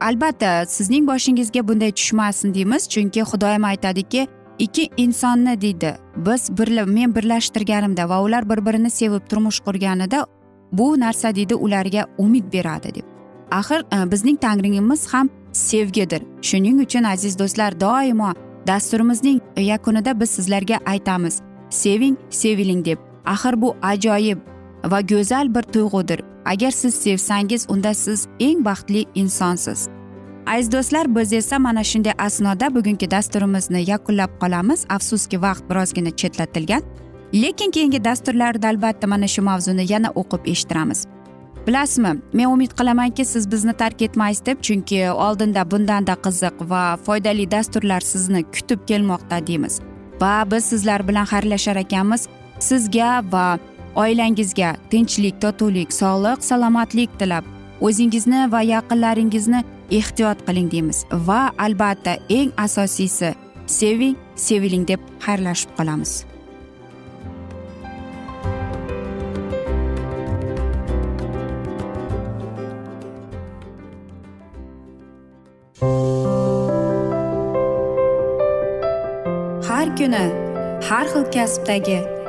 Albatta 0.00 0.66
sizning 0.66 1.06
boshingizga 1.08 1.68
bunday 1.68 1.92
tushmasin 1.92 2.54
deymiz 2.54 2.88
chunki 2.88 3.20
xudoyim 3.20 3.64
aytadiki 3.64 4.28
ikki 4.58 4.88
insonni 4.96 5.60
deydi 5.60 5.96
biz 6.16 6.58
birla 6.58 6.86
men 6.86 7.14
birlashtirganimda 7.14 8.08
va 8.08 8.22
ular 8.22 8.50
bir 8.50 8.66
birini 8.66 8.90
sevib 8.90 9.22
turmush 9.28 9.60
qurganida 9.60 10.26
bu 10.72 11.00
narsa 11.00 11.34
deydi 11.34 11.54
ularga 11.54 12.06
umid 12.18 12.52
beradi 12.52 12.94
deb. 12.94 13.04
Axir 13.50 13.80
e, 13.80 14.12
bizning 14.12 14.40
tangringimiz 14.40 15.14
ham 15.14 15.28
sevgidir. 15.52 16.22
Shuning 16.42 16.80
uchun 16.80 17.04
aziz 17.04 17.38
do'stlar 17.38 17.80
doimo 17.80 18.32
dasturimizning 18.66 19.40
yakunida 19.56 20.20
biz 20.20 20.30
sizlarga 20.30 20.78
aytamiz 20.86 21.42
seving 21.70 22.16
seviling 22.30 22.84
deb. 22.84 22.98
Axir 23.24 23.62
bu 23.62 23.76
ajoyib 23.82 24.38
va 24.84 25.00
go'zal 25.00 25.54
bir 25.54 25.62
tuyg'udir. 25.62 26.20
Agar 26.44 26.70
siz 26.70 26.94
sevsangiz 26.94 27.66
unda 27.68 27.94
siz 27.94 28.26
eng 28.40 28.64
baxtli 28.64 29.04
insonsiz. 29.14 29.88
Aziz 30.46 30.72
do'stlar 30.72 31.14
biz 31.16 31.32
esa 31.32 31.58
mana 31.58 31.84
shunday 31.84 32.12
asnoda 32.18 32.74
bugungi 32.74 33.10
dasturimizni 33.10 33.90
yakunlab 33.90 34.30
qolamiz. 34.40 34.86
Afsuski 34.88 35.42
vaqt 35.42 35.70
birozgina 35.70 36.10
chetlatilgan. 36.10 36.82
Lekin 37.34 37.70
keyingi 37.70 38.04
dasturlarda 38.04 38.68
albatta 38.68 39.06
mana 39.06 39.26
shu 39.26 39.42
mavzuni 39.42 39.92
yana 39.92 40.10
o'qib 40.10 40.46
eshittiramiz. 40.46 41.06
Bilasizmi 41.66 42.12
men 42.32 42.46
umid 42.46 42.72
qilamanki 42.78 43.24
siz 43.24 43.50
bizni 43.52 43.72
tark 43.72 44.02
etmaysiz 44.02 44.46
deb 44.46 44.60
chunki 44.66 45.10
oldinda 45.10 45.70
bundanda 45.70 46.14
qiziq 46.24 46.56
va 46.70 46.96
foydali 47.06 47.50
dasturlar 47.50 48.00
sizni 48.00 48.42
kutib 48.42 48.80
kelmoqda 48.86 49.46
deymiz. 49.46 49.80
Va 50.20 50.44
biz 50.50 50.64
sizlar 50.64 51.08
bilan 51.08 51.24
xayrlashar 51.24 51.76
ekanmiz. 51.76 52.28
Sizga 52.58 53.22
va 53.32 53.58
oilangizga 53.96 54.76
tinchlik 54.90 55.40
totuvlik 55.40 55.92
sog'lik 55.92 56.44
salomatlik 56.44 57.10
tilab. 57.18 57.44
O'zingizni 57.80 58.52
va 58.52 58.60
yaqinlaringizni 58.62 59.64
ehtiyot 59.90 60.44
qiling 60.46 60.68
deymiz. 60.72 61.04
Va 61.28 61.50
albatta 61.58 62.16
eng 62.28 62.52
asosiysi 62.56 63.34
seving 63.66 64.16
seviling 64.36 64.86
deb 64.88 65.00
xayrlashib 65.24 65.74
qolamiz. 65.78 66.12
Har 79.68 79.86
kuni 79.98 80.24
har 80.88 81.06
xil 81.12 81.24
kasbdagi 81.34 82.11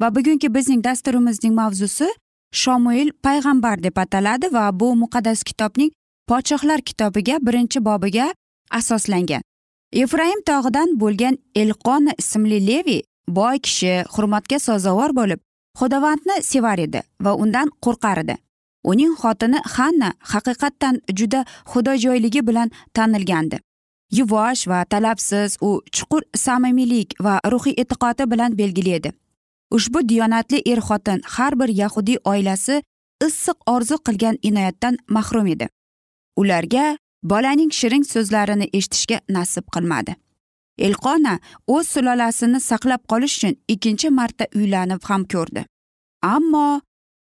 Va 0.00 0.14
bugungi 0.14 0.48
bizning 0.54 0.84
dasturimizning 0.84 1.54
mavzusi 1.54 2.08
shomuil 2.52 3.10
payg'ambar 3.24 3.82
deb 3.82 3.96
ataladi 3.98 4.52
va 4.52 4.64
bu 4.80 4.88
muqaddas 5.02 5.42
kitobning 5.48 5.90
podshohlar 6.28 6.80
kitobiga 6.80 7.36
birinchi 7.46 7.84
bobiga 7.84 8.26
asoslangan. 8.78 9.42
Efraim 9.92 10.40
tog'idan 10.50 10.88
bo'lgan 11.02 11.36
elqon 11.54 12.08
ismli 12.18 12.66
levi 12.66 12.98
boy 13.28 13.58
kishi 13.66 13.94
hurmatga 14.14 14.58
sazovor 14.58 15.16
bo'lib 15.20 15.40
xudovandni 15.80 16.36
sevar 16.42 16.78
edi 16.86 17.02
va 17.24 17.34
undan 17.42 17.68
qo'rqar 17.84 18.18
edi. 18.24 18.36
Uning 18.90 19.12
xotini 19.22 19.58
xanna 19.74 20.10
haqiqatdan 20.32 21.00
juda 21.18 21.40
xudojo'yligi 21.72 22.46
bilan 22.48 22.70
tanilgandi. 22.94 23.58
Yuvosh 24.18 24.62
va 24.70 24.84
talabsiz 24.84 25.56
u 25.60 25.70
chuqur 25.96 26.22
samimiylik 26.44 27.08
va 27.24 27.34
ruhiy 27.52 27.74
e'tiqodi 27.82 28.30
bilan 28.30 28.58
belgili 28.58 28.92
edi. 28.98 29.12
Ushbu 29.76 30.08
diyonatli 30.08 30.62
er 30.72 30.80
xotin 30.88 31.20
har 31.34 31.52
bir 31.60 31.68
yahudiy 31.82 32.18
oilasi 32.24 32.82
issiq 33.26 33.58
orzu 33.66 33.96
qilgan 34.06 34.36
inoyatdan 34.42 34.96
mahrum 35.08 35.46
edi. 35.46 35.68
Ularga 36.36 36.98
bolaning 37.22 37.72
shirin 37.78 38.02
so'zlarini 38.12 38.66
eshitishga 38.72 39.18
nasib 39.28 39.64
qilmadi. 39.74 40.16
Elqona 40.86 41.38
o'z 41.74 41.86
sulolasini 41.94 42.60
saqlab 42.70 43.02
qolish 43.12 43.36
uchun 43.38 43.54
ikkinchi 43.74 44.10
marta 44.18 44.44
uylanib 44.54 45.02
ham 45.08 45.24
ko'rdi. 45.32 45.64
Ammo 46.34 46.80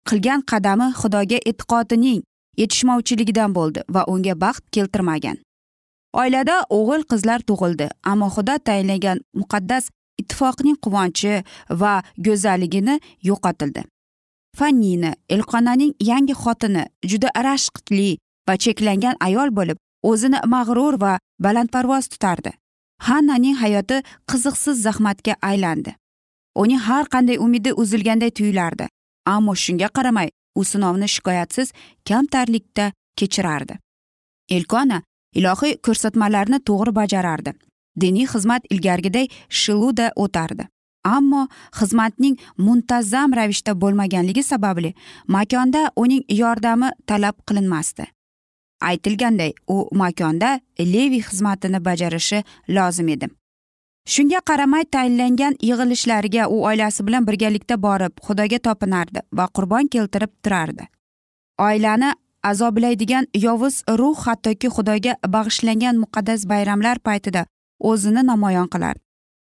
qilgan 0.09 0.41
qadami 0.53 0.89
xudoga 1.01 1.39
e'tiqodining 1.51 2.21
yetishmovchiligidan 2.61 3.51
bo'ldi 3.59 3.81
va 3.95 4.03
unga 4.13 4.35
baxt 4.45 4.65
keltirmagan. 4.75 5.37
Oilada 6.21 6.57
o'g'il 6.79 7.03
qizlar 7.11 7.41
tug'ildi 7.49 7.87
ammo 8.11 8.29
xudo 8.35 8.55
tayinlagan 8.67 9.19
muqaddas 9.41 9.85
ittifoqning 10.21 10.77
quvonchi 10.85 11.43
va 11.83 11.95
go'zalligini 12.27 13.01
yo'qotildi. 13.29 13.83
Fannina 14.59 15.15
elqonaning 15.35 15.93
yangi 16.11 16.35
xotini 16.43 16.85
juda 17.11 17.29
rashqli 17.49 18.11
va 18.49 18.55
cheklangan 18.65 19.17
ayol 19.29 19.51
bo'lib 19.59 19.79
o'zini 20.11 20.39
mag'rur 20.55 21.01
va 21.05 21.19
balandparvoz 21.45 22.09
tutardi. 22.13 22.53
Hannaning 23.09 23.57
hayoti 23.63 24.03
qiziqsiz 24.31 24.83
zahmatga 24.87 25.35
aylandi. 25.51 25.97
Uning 26.63 26.81
har 26.89 27.07
qanday 27.15 27.39
umidi 27.47 27.71
uzilganday 27.83 28.31
tuyulardi 28.31 28.87
ammo 29.25 29.55
shunga 29.55 29.89
qaramay 29.97 30.29
u 30.55 30.65
sinovni 30.65 31.09
shikoyatsiz 31.09 31.73
kamtarlikda 32.09 32.93
kechirardi. 33.17 33.79
Elkona 34.51 35.03
ilohiy 35.39 35.77
ko'rsatmalarni 35.87 36.59
to'g'ri 36.69 36.95
bajarardi. 37.01 37.53
Diniy 38.01 38.27
xizmat 38.27 38.63
ilgarigiday 38.71 39.29
shiluda 39.49 40.13
o'tardi. 40.17 40.69
Ammo 41.05 41.47
xizmatning 41.79 42.39
muntazam 42.59 43.35
ravishda 43.35 43.75
bo'lmaganligi 43.83 44.43
sababli 44.43 44.95
makonda 45.27 45.91
uning 45.97 46.25
yordami 46.29 46.91
talab 47.07 47.37
qilinmasdi. 47.49 48.07
Aytilganday 48.83 49.53
u 49.69 49.89
makonda 49.93 50.61
leviy 50.79 51.23
xizmatini 51.29 51.85
bajarishi 51.85 52.43
lozim 52.69 53.09
edi. 53.09 53.29
Shunga 54.07 54.41
qaramay 54.51 54.85
tayinlangan 54.95 55.55
yig'ilishlariga 55.63 56.49
u 56.49 56.65
oilasi 56.69 57.07
bilan 57.07 57.27
birgalikda 57.27 57.77
borib 57.83 58.19
xudoga 58.27 58.59
topinardi 58.59 59.21
va 59.33 59.47
qurbon 59.57 59.89
keltirib 59.95 60.33
turardi. 60.43 60.89
Oilani 61.59 62.11
azoblaydigan 62.43 63.27
yovuz 63.35 63.83
ruh 63.99 64.19
hattoki 64.27 64.69
xudoga 64.77 65.15
bag'ishlangan 65.35 66.01
muqaddas 66.03 66.49
bayramlar 66.53 66.99
paytida 66.99 67.47
o'zini 67.91 68.23
namoyon 68.31 68.69
qiladi 68.75 69.01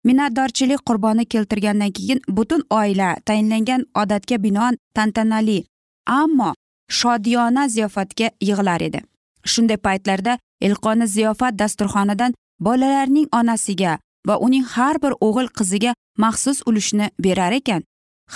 minnatdorchilik 0.07 0.81
qurboni 0.87 1.25
keltirgandan 1.25 1.91
keyin 1.97 2.19
butun 2.37 2.63
oila 2.69 3.09
tayinlangan 3.25 3.85
odatga 4.01 4.43
binoan 4.43 4.77
tantanali 4.95 5.59
ammo 6.05 6.53
shodiyona 6.89 7.67
ziyofatga 7.67 8.27
yig'ilar 8.41 8.81
edi. 8.81 9.01
Shunday 9.45 9.77
paytlarda 9.77 10.37
ilqoni 10.61 11.07
ziyofat 11.07 11.59
dasturxonidan 11.59 12.33
bolalarning 12.59 13.27
onasiga 13.39 13.97
va 14.27 14.37
uning 14.45 14.65
har 14.73 15.01
bir 15.03 15.13
o'g'il 15.27 15.47
qiziga 15.57 15.93
maxsus 16.17 16.61
ulushni 16.65 17.09
berar 17.23 17.51
ekan. 17.51 17.81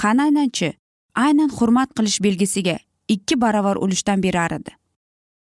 Hananachi 0.01 0.73
aynan 1.15 1.49
hurmat 1.57 1.89
qilish 1.97 2.19
belgisiga 2.23 2.77
ikki 3.07 3.41
baravar 3.41 3.75
ulushdan 3.75 4.23
berar 4.23 4.51
edi. 4.51 4.71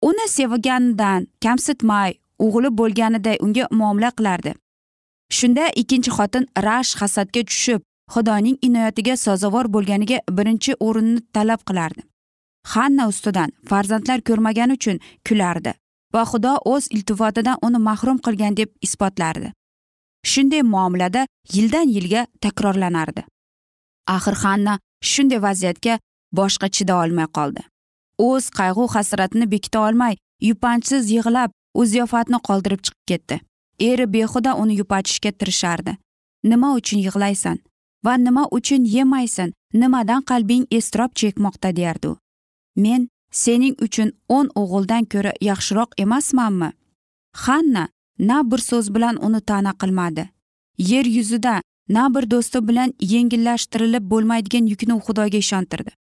Uni 0.02 0.28
sevganidan 0.28 1.28
kamsitmay 1.44 2.14
o'g'li 2.46 2.70
bo'lganiday 2.80 3.38
unga 3.46 3.68
muomala 3.80 4.12
qilardi. 4.18 4.54
Shunda 5.38 5.66
ikkinchi 5.82 6.12
xotin 6.18 6.46
rash 6.68 6.92
hasadga 7.02 7.42
tushib 7.50 7.82
xudoning 8.14 8.58
inoyatiga 8.68 9.16
sazovor 9.26 9.66
bo'lganiga 9.76 10.18
birinchi 10.38 10.72
o'rinni 10.88 11.22
talab 11.36 11.62
qilardi. 11.70 12.02
Hanna 12.74 13.08
ustidan 13.12 13.50
farzandlar 13.70 14.20
ko'rmagani 14.28 14.74
uchun 14.80 14.98
kulardi 15.28 15.74
va 16.14 16.24
xudo 16.32 16.54
o'z 16.74 16.88
iltifotidan 16.96 17.58
uni 17.68 17.80
mahrum 17.88 18.18
qilgan 18.26 18.58
deb 18.60 18.70
isbotlardi. 18.88 19.52
Shunday 20.32 20.64
muomalada 20.74 21.26
yildan 21.56 21.88
yilga 21.96 22.22
takrorlanardi. 22.44 23.24
Axir 24.16 24.36
hanna 24.44 24.80
shunday 25.12 25.42
vaziyatga 25.48 26.00
boshqa 26.40 26.68
chida 26.76 26.96
olmay 27.04 27.28
qoldi. 27.38 27.62
O'z 28.28 28.50
qayg'u 28.60 28.88
hasratini 28.96 29.52
bekita 29.54 29.80
olmay 29.88 30.16
yupanchsiz 30.50 31.12
yig'lab 31.16 31.52
u 31.80 31.86
ziyofatni 31.92 32.40
qoldirib 32.48 32.82
chiqib 32.86 33.06
ketdi. 33.12 33.42
Eri 33.90 34.06
behuda 34.14 34.56
uni 34.62 34.74
yupatishga 34.80 35.32
tirishardi. 35.32 35.98
Nima 36.52 36.70
uchun 36.80 37.00
yig'laysan 37.06 37.58
va 38.06 38.14
nima 38.18 38.44
uchun 38.58 38.86
yemaysan 38.96 39.54
nimadan 39.74 40.22
qalbing 40.30 40.66
iztirob 40.78 41.12
chekmoqda 41.20 41.76
derdi 41.76 42.08
u. 42.08 42.18
Men 42.76 43.08
sening 43.44 43.76
uchun 43.86 44.12
o'n 44.38 44.48
o'g'ildan 44.62 45.06
ko'ra 45.14 45.34
yaxshiroq 45.50 45.90
emasmanmi? 46.04 46.70
Xanna 47.44 47.88
na 48.30 48.52
bir 48.52 48.62
so'z 48.70 48.94
bilan 48.96 49.16
uni 49.26 49.42
ta'na 49.42 49.74
qilmadi. 49.82 50.30
Yer 50.78 51.06
yuzida 51.06 51.62
na 51.90 52.04
bir 52.14 52.32
do'sti 52.32 52.68
bilan 52.68 52.94
yengillashtirilib 53.14 54.04
bo'lmaydigan 54.12 54.66
yukni 54.72 54.96
xudoga 55.06 55.38
ishontirdi. 55.46 55.92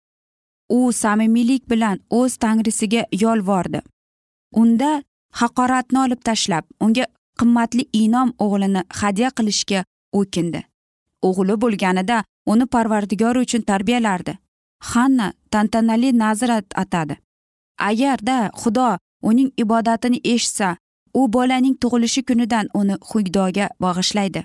U 0.68 0.92
samimiylik 0.92 1.70
bilan 1.70 2.00
o'z 2.10 2.36
tangrisiga 2.36 3.02
yolvordi. 3.24 3.80
Unda 4.52 5.02
haqoratni 5.40 5.98
olib 6.04 6.20
tashlab 6.24 6.64
unga 6.80 7.06
qimmatli 7.40 7.84
inom 7.92 8.32
o'g'lini 8.44 8.82
hadya 9.00 9.30
qilishga 9.36 9.84
o'kindi. 10.12 10.60
O'g'li 11.28 11.54
bo'lganida 11.62 12.24
uni 12.46 12.66
parvardigori 12.66 13.38
uchun 13.46 13.62
tarbiyalardi. 13.70 14.38
Hanna 14.90 15.32
tantanali 15.50 16.12
nazr 16.18 16.50
atadi. 16.82 17.16
Agarda 17.78 18.50
xudo 18.60 18.96
uning 19.22 19.50
ibodatini 19.56 20.20
eshitsa 20.24 20.76
u 21.14 21.32
bolaning 21.32 21.76
tug'ilishi 21.82 22.22
kunidan 22.28 22.66
uni 22.74 22.96
xuydoga 23.10 23.68
bag'ishlaydi. 23.82 24.44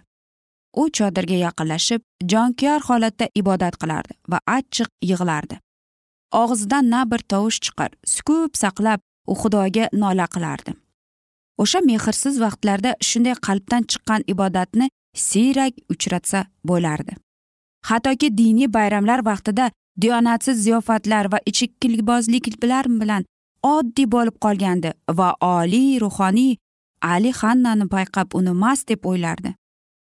U 0.82 0.90
chodirga 0.98 1.38
yaqinlashib 1.46 2.02
jonkuyar 2.32 2.82
holatda 2.90 3.26
ibodat 3.42 3.76
qilardi 3.82 4.14
va 4.32 4.40
achchiq 4.58 4.90
yig'lardi. 5.10 5.60
Og'zidan 6.42 6.90
na 6.90 7.02
bir 7.12 7.22
tovush 7.32 7.60
chiqar 7.66 7.92
sukut 8.14 8.58
saqlab 8.58 9.00
u 9.28 9.34
xudoga 9.42 9.90
nola 9.94 10.28
qilardi. 10.34 10.72
O'sha 11.58 11.80
mehrsiz 11.90 12.40
vaqtlarda 12.46 12.96
shunday 13.10 13.36
qalbdan 13.48 13.84
chiqqan 13.92 14.22
ibodatni 14.34 14.90
siyrak 15.28 15.74
uchratsa 15.94 16.46
bo'lardi. 16.70 17.14
Hattoki 17.90 18.38
diniy 18.38 18.74
bayramlar 18.74 19.26
vaqtida 19.26 19.72
diyonatsiz 20.02 20.64
ziyofatlar 20.64 21.32
va 21.32 21.40
ichikilbozliklar 21.46 22.86
bilan 23.02 23.26
oddiy 23.64 24.08
bo'lib 24.16 24.38
qolgandi 24.46 24.94
va 25.20 25.30
oliy 25.42 26.00
ruhoniy 26.04 26.56
ali 27.02 27.32
hannani 27.42 27.86
payqab 27.96 28.28
uni 28.40 28.54
mast 28.64 28.90
deb 28.90 29.06
o'ylardi. 29.06 29.54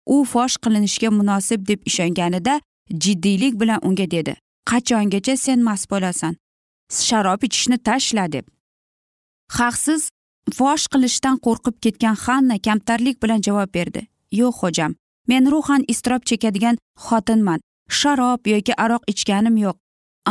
U 0.06 0.24
fosh 0.24 0.56
qilinishga 0.64 1.10
munosib 1.20 1.68
deb 1.68 1.80
ishonganida 1.90 2.60
jiddiylik 3.04 3.60
bilan 3.60 3.80
unga 3.88 4.10
dedi 4.10 4.36
qachongacha 4.70 5.36
sen 5.36 5.62
mast 5.68 5.90
bo'lasan? 5.90 6.36
Sharob 7.06 7.42
ichishni 7.46 7.78
tashla 7.88 8.32
deb. 8.32 8.44
Haqsiz 9.58 10.02
fosh 10.58 10.86
qilishdan 10.92 11.36
qo'rqib 11.46 11.76
ketgan 11.84 12.16
xanna 12.24 12.56
kamtarlik 12.66 13.22
bilan 13.22 13.40
javob 13.46 13.70
berdi. 13.74 14.06
Yo'q 14.40 14.54
xo'jam 14.60 14.92
men 15.30 15.50
ruhan 15.52 15.82
iztirob 15.92 16.22
chekadigan 16.28 16.76
xotinman. 17.06 17.60
Sharob 17.98 18.40
yoki 18.54 18.72
aroq 18.84 19.02
ichganim 19.12 19.56
yo'q 19.64 19.76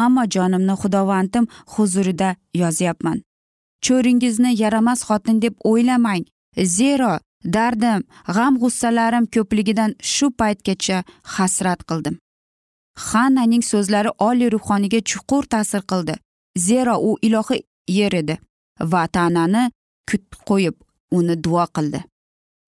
ammo 0.03 0.23
jonimni 0.35 0.75
xudovandim 0.81 1.45
huzurida 1.73 2.29
yozyapman. 2.61 3.17
Cho'ringizni 3.85 4.51
yaramas 4.61 4.99
xotin 5.07 5.41
deb 5.41 5.55
o'ylamang. 5.69 6.23
Zero 6.77 7.13
dardim 7.55 8.01
g'am 8.35 8.53
g'ussalarim 8.61 9.25
ko'pligidan 9.35 9.91
shu 10.13 10.27
paytgacha 10.39 10.97
hasrat 11.35 11.79
qildim. 11.89 12.15
Xannaning 13.09 13.63
so'zlari 13.71 14.11
oliy 14.27 14.49
ruhoniga 14.55 14.99
chuqur 15.11 15.43
ta'sir 15.53 15.81
qildi. 15.91 16.15
Zero 16.67 16.95
u 17.09 17.11
ilohiy 17.27 17.61
yer 17.97 18.13
edi. 18.21 18.35
Va 18.81 19.07
tanani 19.07 19.63
kutib 20.09 20.41
qo'yib 20.49 20.75
uni 21.11 21.35
duo 21.43 21.65
qildi. 21.75 22.03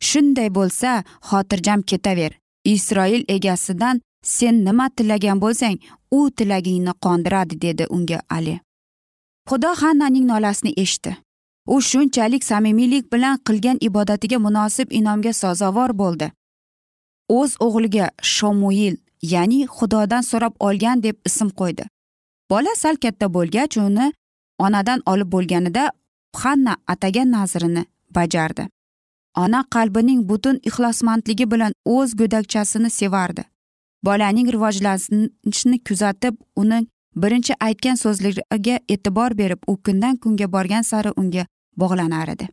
Shunday 0.02 0.50
bo'lsa 0.58 1.04
xotirjam 1.30 1.82
ketaver. 1.82 2.32
Isroil 2.66 3.24
egasidan 3.28 4.02
sen 4.24 4.66
nima 4.66 4.90
tilagan 4.96 5.40
bo'lsang 5.44 5.78
u 6.12 6.30
tilagingni 6.38 6.94
qondiradi 7.04 7.62
dedi 7.62 7.86
unga 7.90 8.20
ali. 8.30 8.60
Xudo 9.50 9.72
hannaning 9.82 10.26
nolasini 10.28 10.74
eshitdi. 10.84 11.18
U 11.68 11.82
shunchalik 11.82 12.44
samimiylik 12.44 13.14
bilan 13.14 13.38
qilgan 13.48 13.78
ibodatiga 13.82 14.38
munosib 14.40 14.88
inomga 14.92 15.34
sazovor 15.34 15.92
bo'ldi. 16.02 16.32
O'z 17.30 17.52
o'g'liga 17.66 18.10
shomuil 18.22 18.96
ya'ni 19.22 19.68
xudodan 19.78 20.24
so'rab 20.30 20.54
olgan 20.60 21.04
deb 21.04 21.16
ism 21.26 21.50
qo'ydi. 21.60 21.84
Bola 22.50 22.74
sal 22.76 22.96
katta 23.04 23.34
bo'lgach 23.34 23.78
uni 23.78 24.14
onadan 24.66 25.02
olib 25.06 25.32
bo'lganida 25.36 25.92
xanna 26.42 26.76
atagan 26.88 27.32
nazrini 27.32 27.86
bajardi. 28.16 28.68
Ona 29.38 29.64
qalbining 29.76 30.22
butun 30.30 30.60
ixlosmandligi 30.70 31.52
bilan 31.52 31.74
o'z 31.86 32.16
go'dakchasini 32.20 32.90
sevardi. 32.90 33.44
Bolaning 34.04 34.48
rivojlanishini 34.54 35.78
kuzatib 35.88 36.36
uni 36.56 36.80
birinchi 37.16 37.54
aytgan 37.68 37.96
so'zlariga 38.04 38.80
e'tibor 38.94 39.38
berib 39.42 39.60
u 39.68 39.78
kundan 39.78 40.18
kunga 40.18 40.48
borgan 40.52 40.82
sari 40.82 41.12
unga 41.22 41.46
bog'lanar 41.78 42.30
edi. 42.36 42.48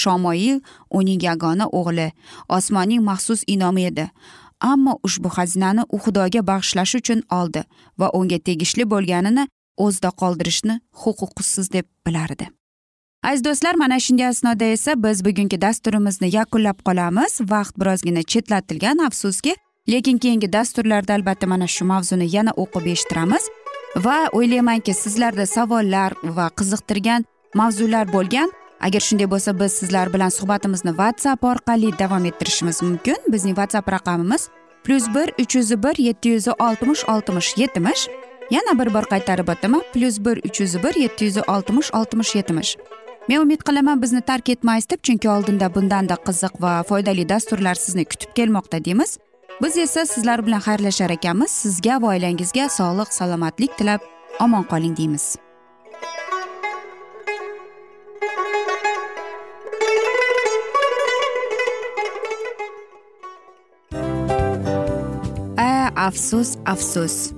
Shomoil 0.00 0.60
uning 0.90 1.22
yagona 1.22 1.66
o'g'li 1.78 2.12
osmonning 2.48 3.02
maxsus 3.10 3.42
inomi 3.46 3.86
edi. 3.90 4.10
Ammo 4.60 4.98
ushbu 5.06 5.28
xazinani 5.36 5.82
u 5.94 5.98
xudoga 6.04 6.40
bag'ishlash 6.50 6.94
uchun 7.00 7.20
oldi 7.38 7.62
va 7.98 8.10
unga 8.18 8.38
tegishli 8.38 8.84
bo'lganini 8.92 9.48
o'zida 9.84 10.10
qoldirishni 10.20 10.80
huquqsiz 11.02 11.72
deb 11.72 11.86
bilardi. 12.06 12.48
Aziz 13.22 13.44
do'stlar 13.44 13.74
mana 13.74 13.98
shunday 14.00 14.26
asnoda 14.26 14.64
esa 14.64 14.92
biz 15.04 15.24
bugungi 15.24 15.60
dasturimizni 15.60 16.28
yakunlab 16.36 16.78
qolamiz. 16.88 17.32
Vaqt 17.52 17.74
birozgina 17.80 18.22
chetlatilgan 18.22 18.98
afsuski 19.06 19.56
lekin 19.88 20.18
keyingi 20.18 20.52
dasturlarda 20.52 21.14
albatta 21.14 21.46
mana 21.46 21.66
shu 21.66 21.84
mavzuni 21.84 22.36
yana 22.36 22.52
o'qib 22.62 22.86
eshittiramiz. 22.92 23.44
Va 23.96 24.18
o'ylaymanki 24.32 24.94
sizlarda 24.94 25.46
savollar 25.46 26.12
va 26.36 26.46
qiziqtirgan 26.58 27.24
mavzular 27.54 28.12
bo'lgan. 28.12 28.52
Agar 28.80 29.00
shunday 29.00 29.30
bo'lsa 29.30 29.60
biz 29.60 29.72
sizlar 29.80 30.12
bilan 30.14 30.30
suhbatimizni 30.38 30.92
whatsapp 31.00 31.44
orqali 31.44 31.98
davom 31.98 32.24
ettirishimiz 32.30 32.82
mumkin. 32.82 33.18
Bizning 33.32 33.56
whatsapp 33.60 33.88
raqamimiz 33.96 34.48
plyus 34.84 35.06
bir 35.14 35.28
uch 35.42 35.54
yuz 35.56 35.70
bir 35.82 35.96
yetti 36.06 36.28
yuz 36.28 36.48
oltmish 36.48 37.04
oltmish 37.08 37.56
yetmish. 37.56 38.08
Yana 38.50 38.78
bir 38.78 38.94
bor 38.94 39.04
qaytarib 39.12 39.48
o'taman 39.54 39.82
plyus 39.92 40.18
bir 40.24 40.40
uch 40.48 40.60
yuz 40.60 40.74
bir 40.84 40.94
yetti 41.04 41.24
yuz 41.24 41.38
oltmish 41.48 41.94
oltmish 41.94 42.34
yetmish. 42.36 42.76
Men 43.28 43.40
umid 43.40 43.60
qilaman 43.68 44.02
bizni 44.02 44.20
tark 44.20 44.48
etmaysiz 44.48 44.90
deb 44.90 45.02
chunki 45.02 45.28
oldinda 45.28 45.74
bundanda 45.74 46.16
qiziq 46.28 46.54
va 46.60 46.82
foydali 46.82 47.28
dasturlar 47.28 47.74
sizni 47.74 48.04
kutib 48.04 48.30
kelmoqda 48.34 48.84
deymiz. 48.84 49.18
Biz 49.62 49.76
esa 49.78 50.06
sizlar 50.06 50.46
bilan 50.46 50.60
xayrlashar 50.60 51.10
ekanmiz. 51.10 51.50
Sizga 51.50 52.02
va 52.02 52.14
oilangizga 52.14 52.68
sog'lik 52.68 53.12
salomatlik 53.12 53.76
tilab 53.78 54.00
omon 54.40 54.64
qoling 54.64 54.96
deymiz. 54.96 55.36
A 65.56 65.90
afsus 66.06 66.56
afsus. 66.66 67.37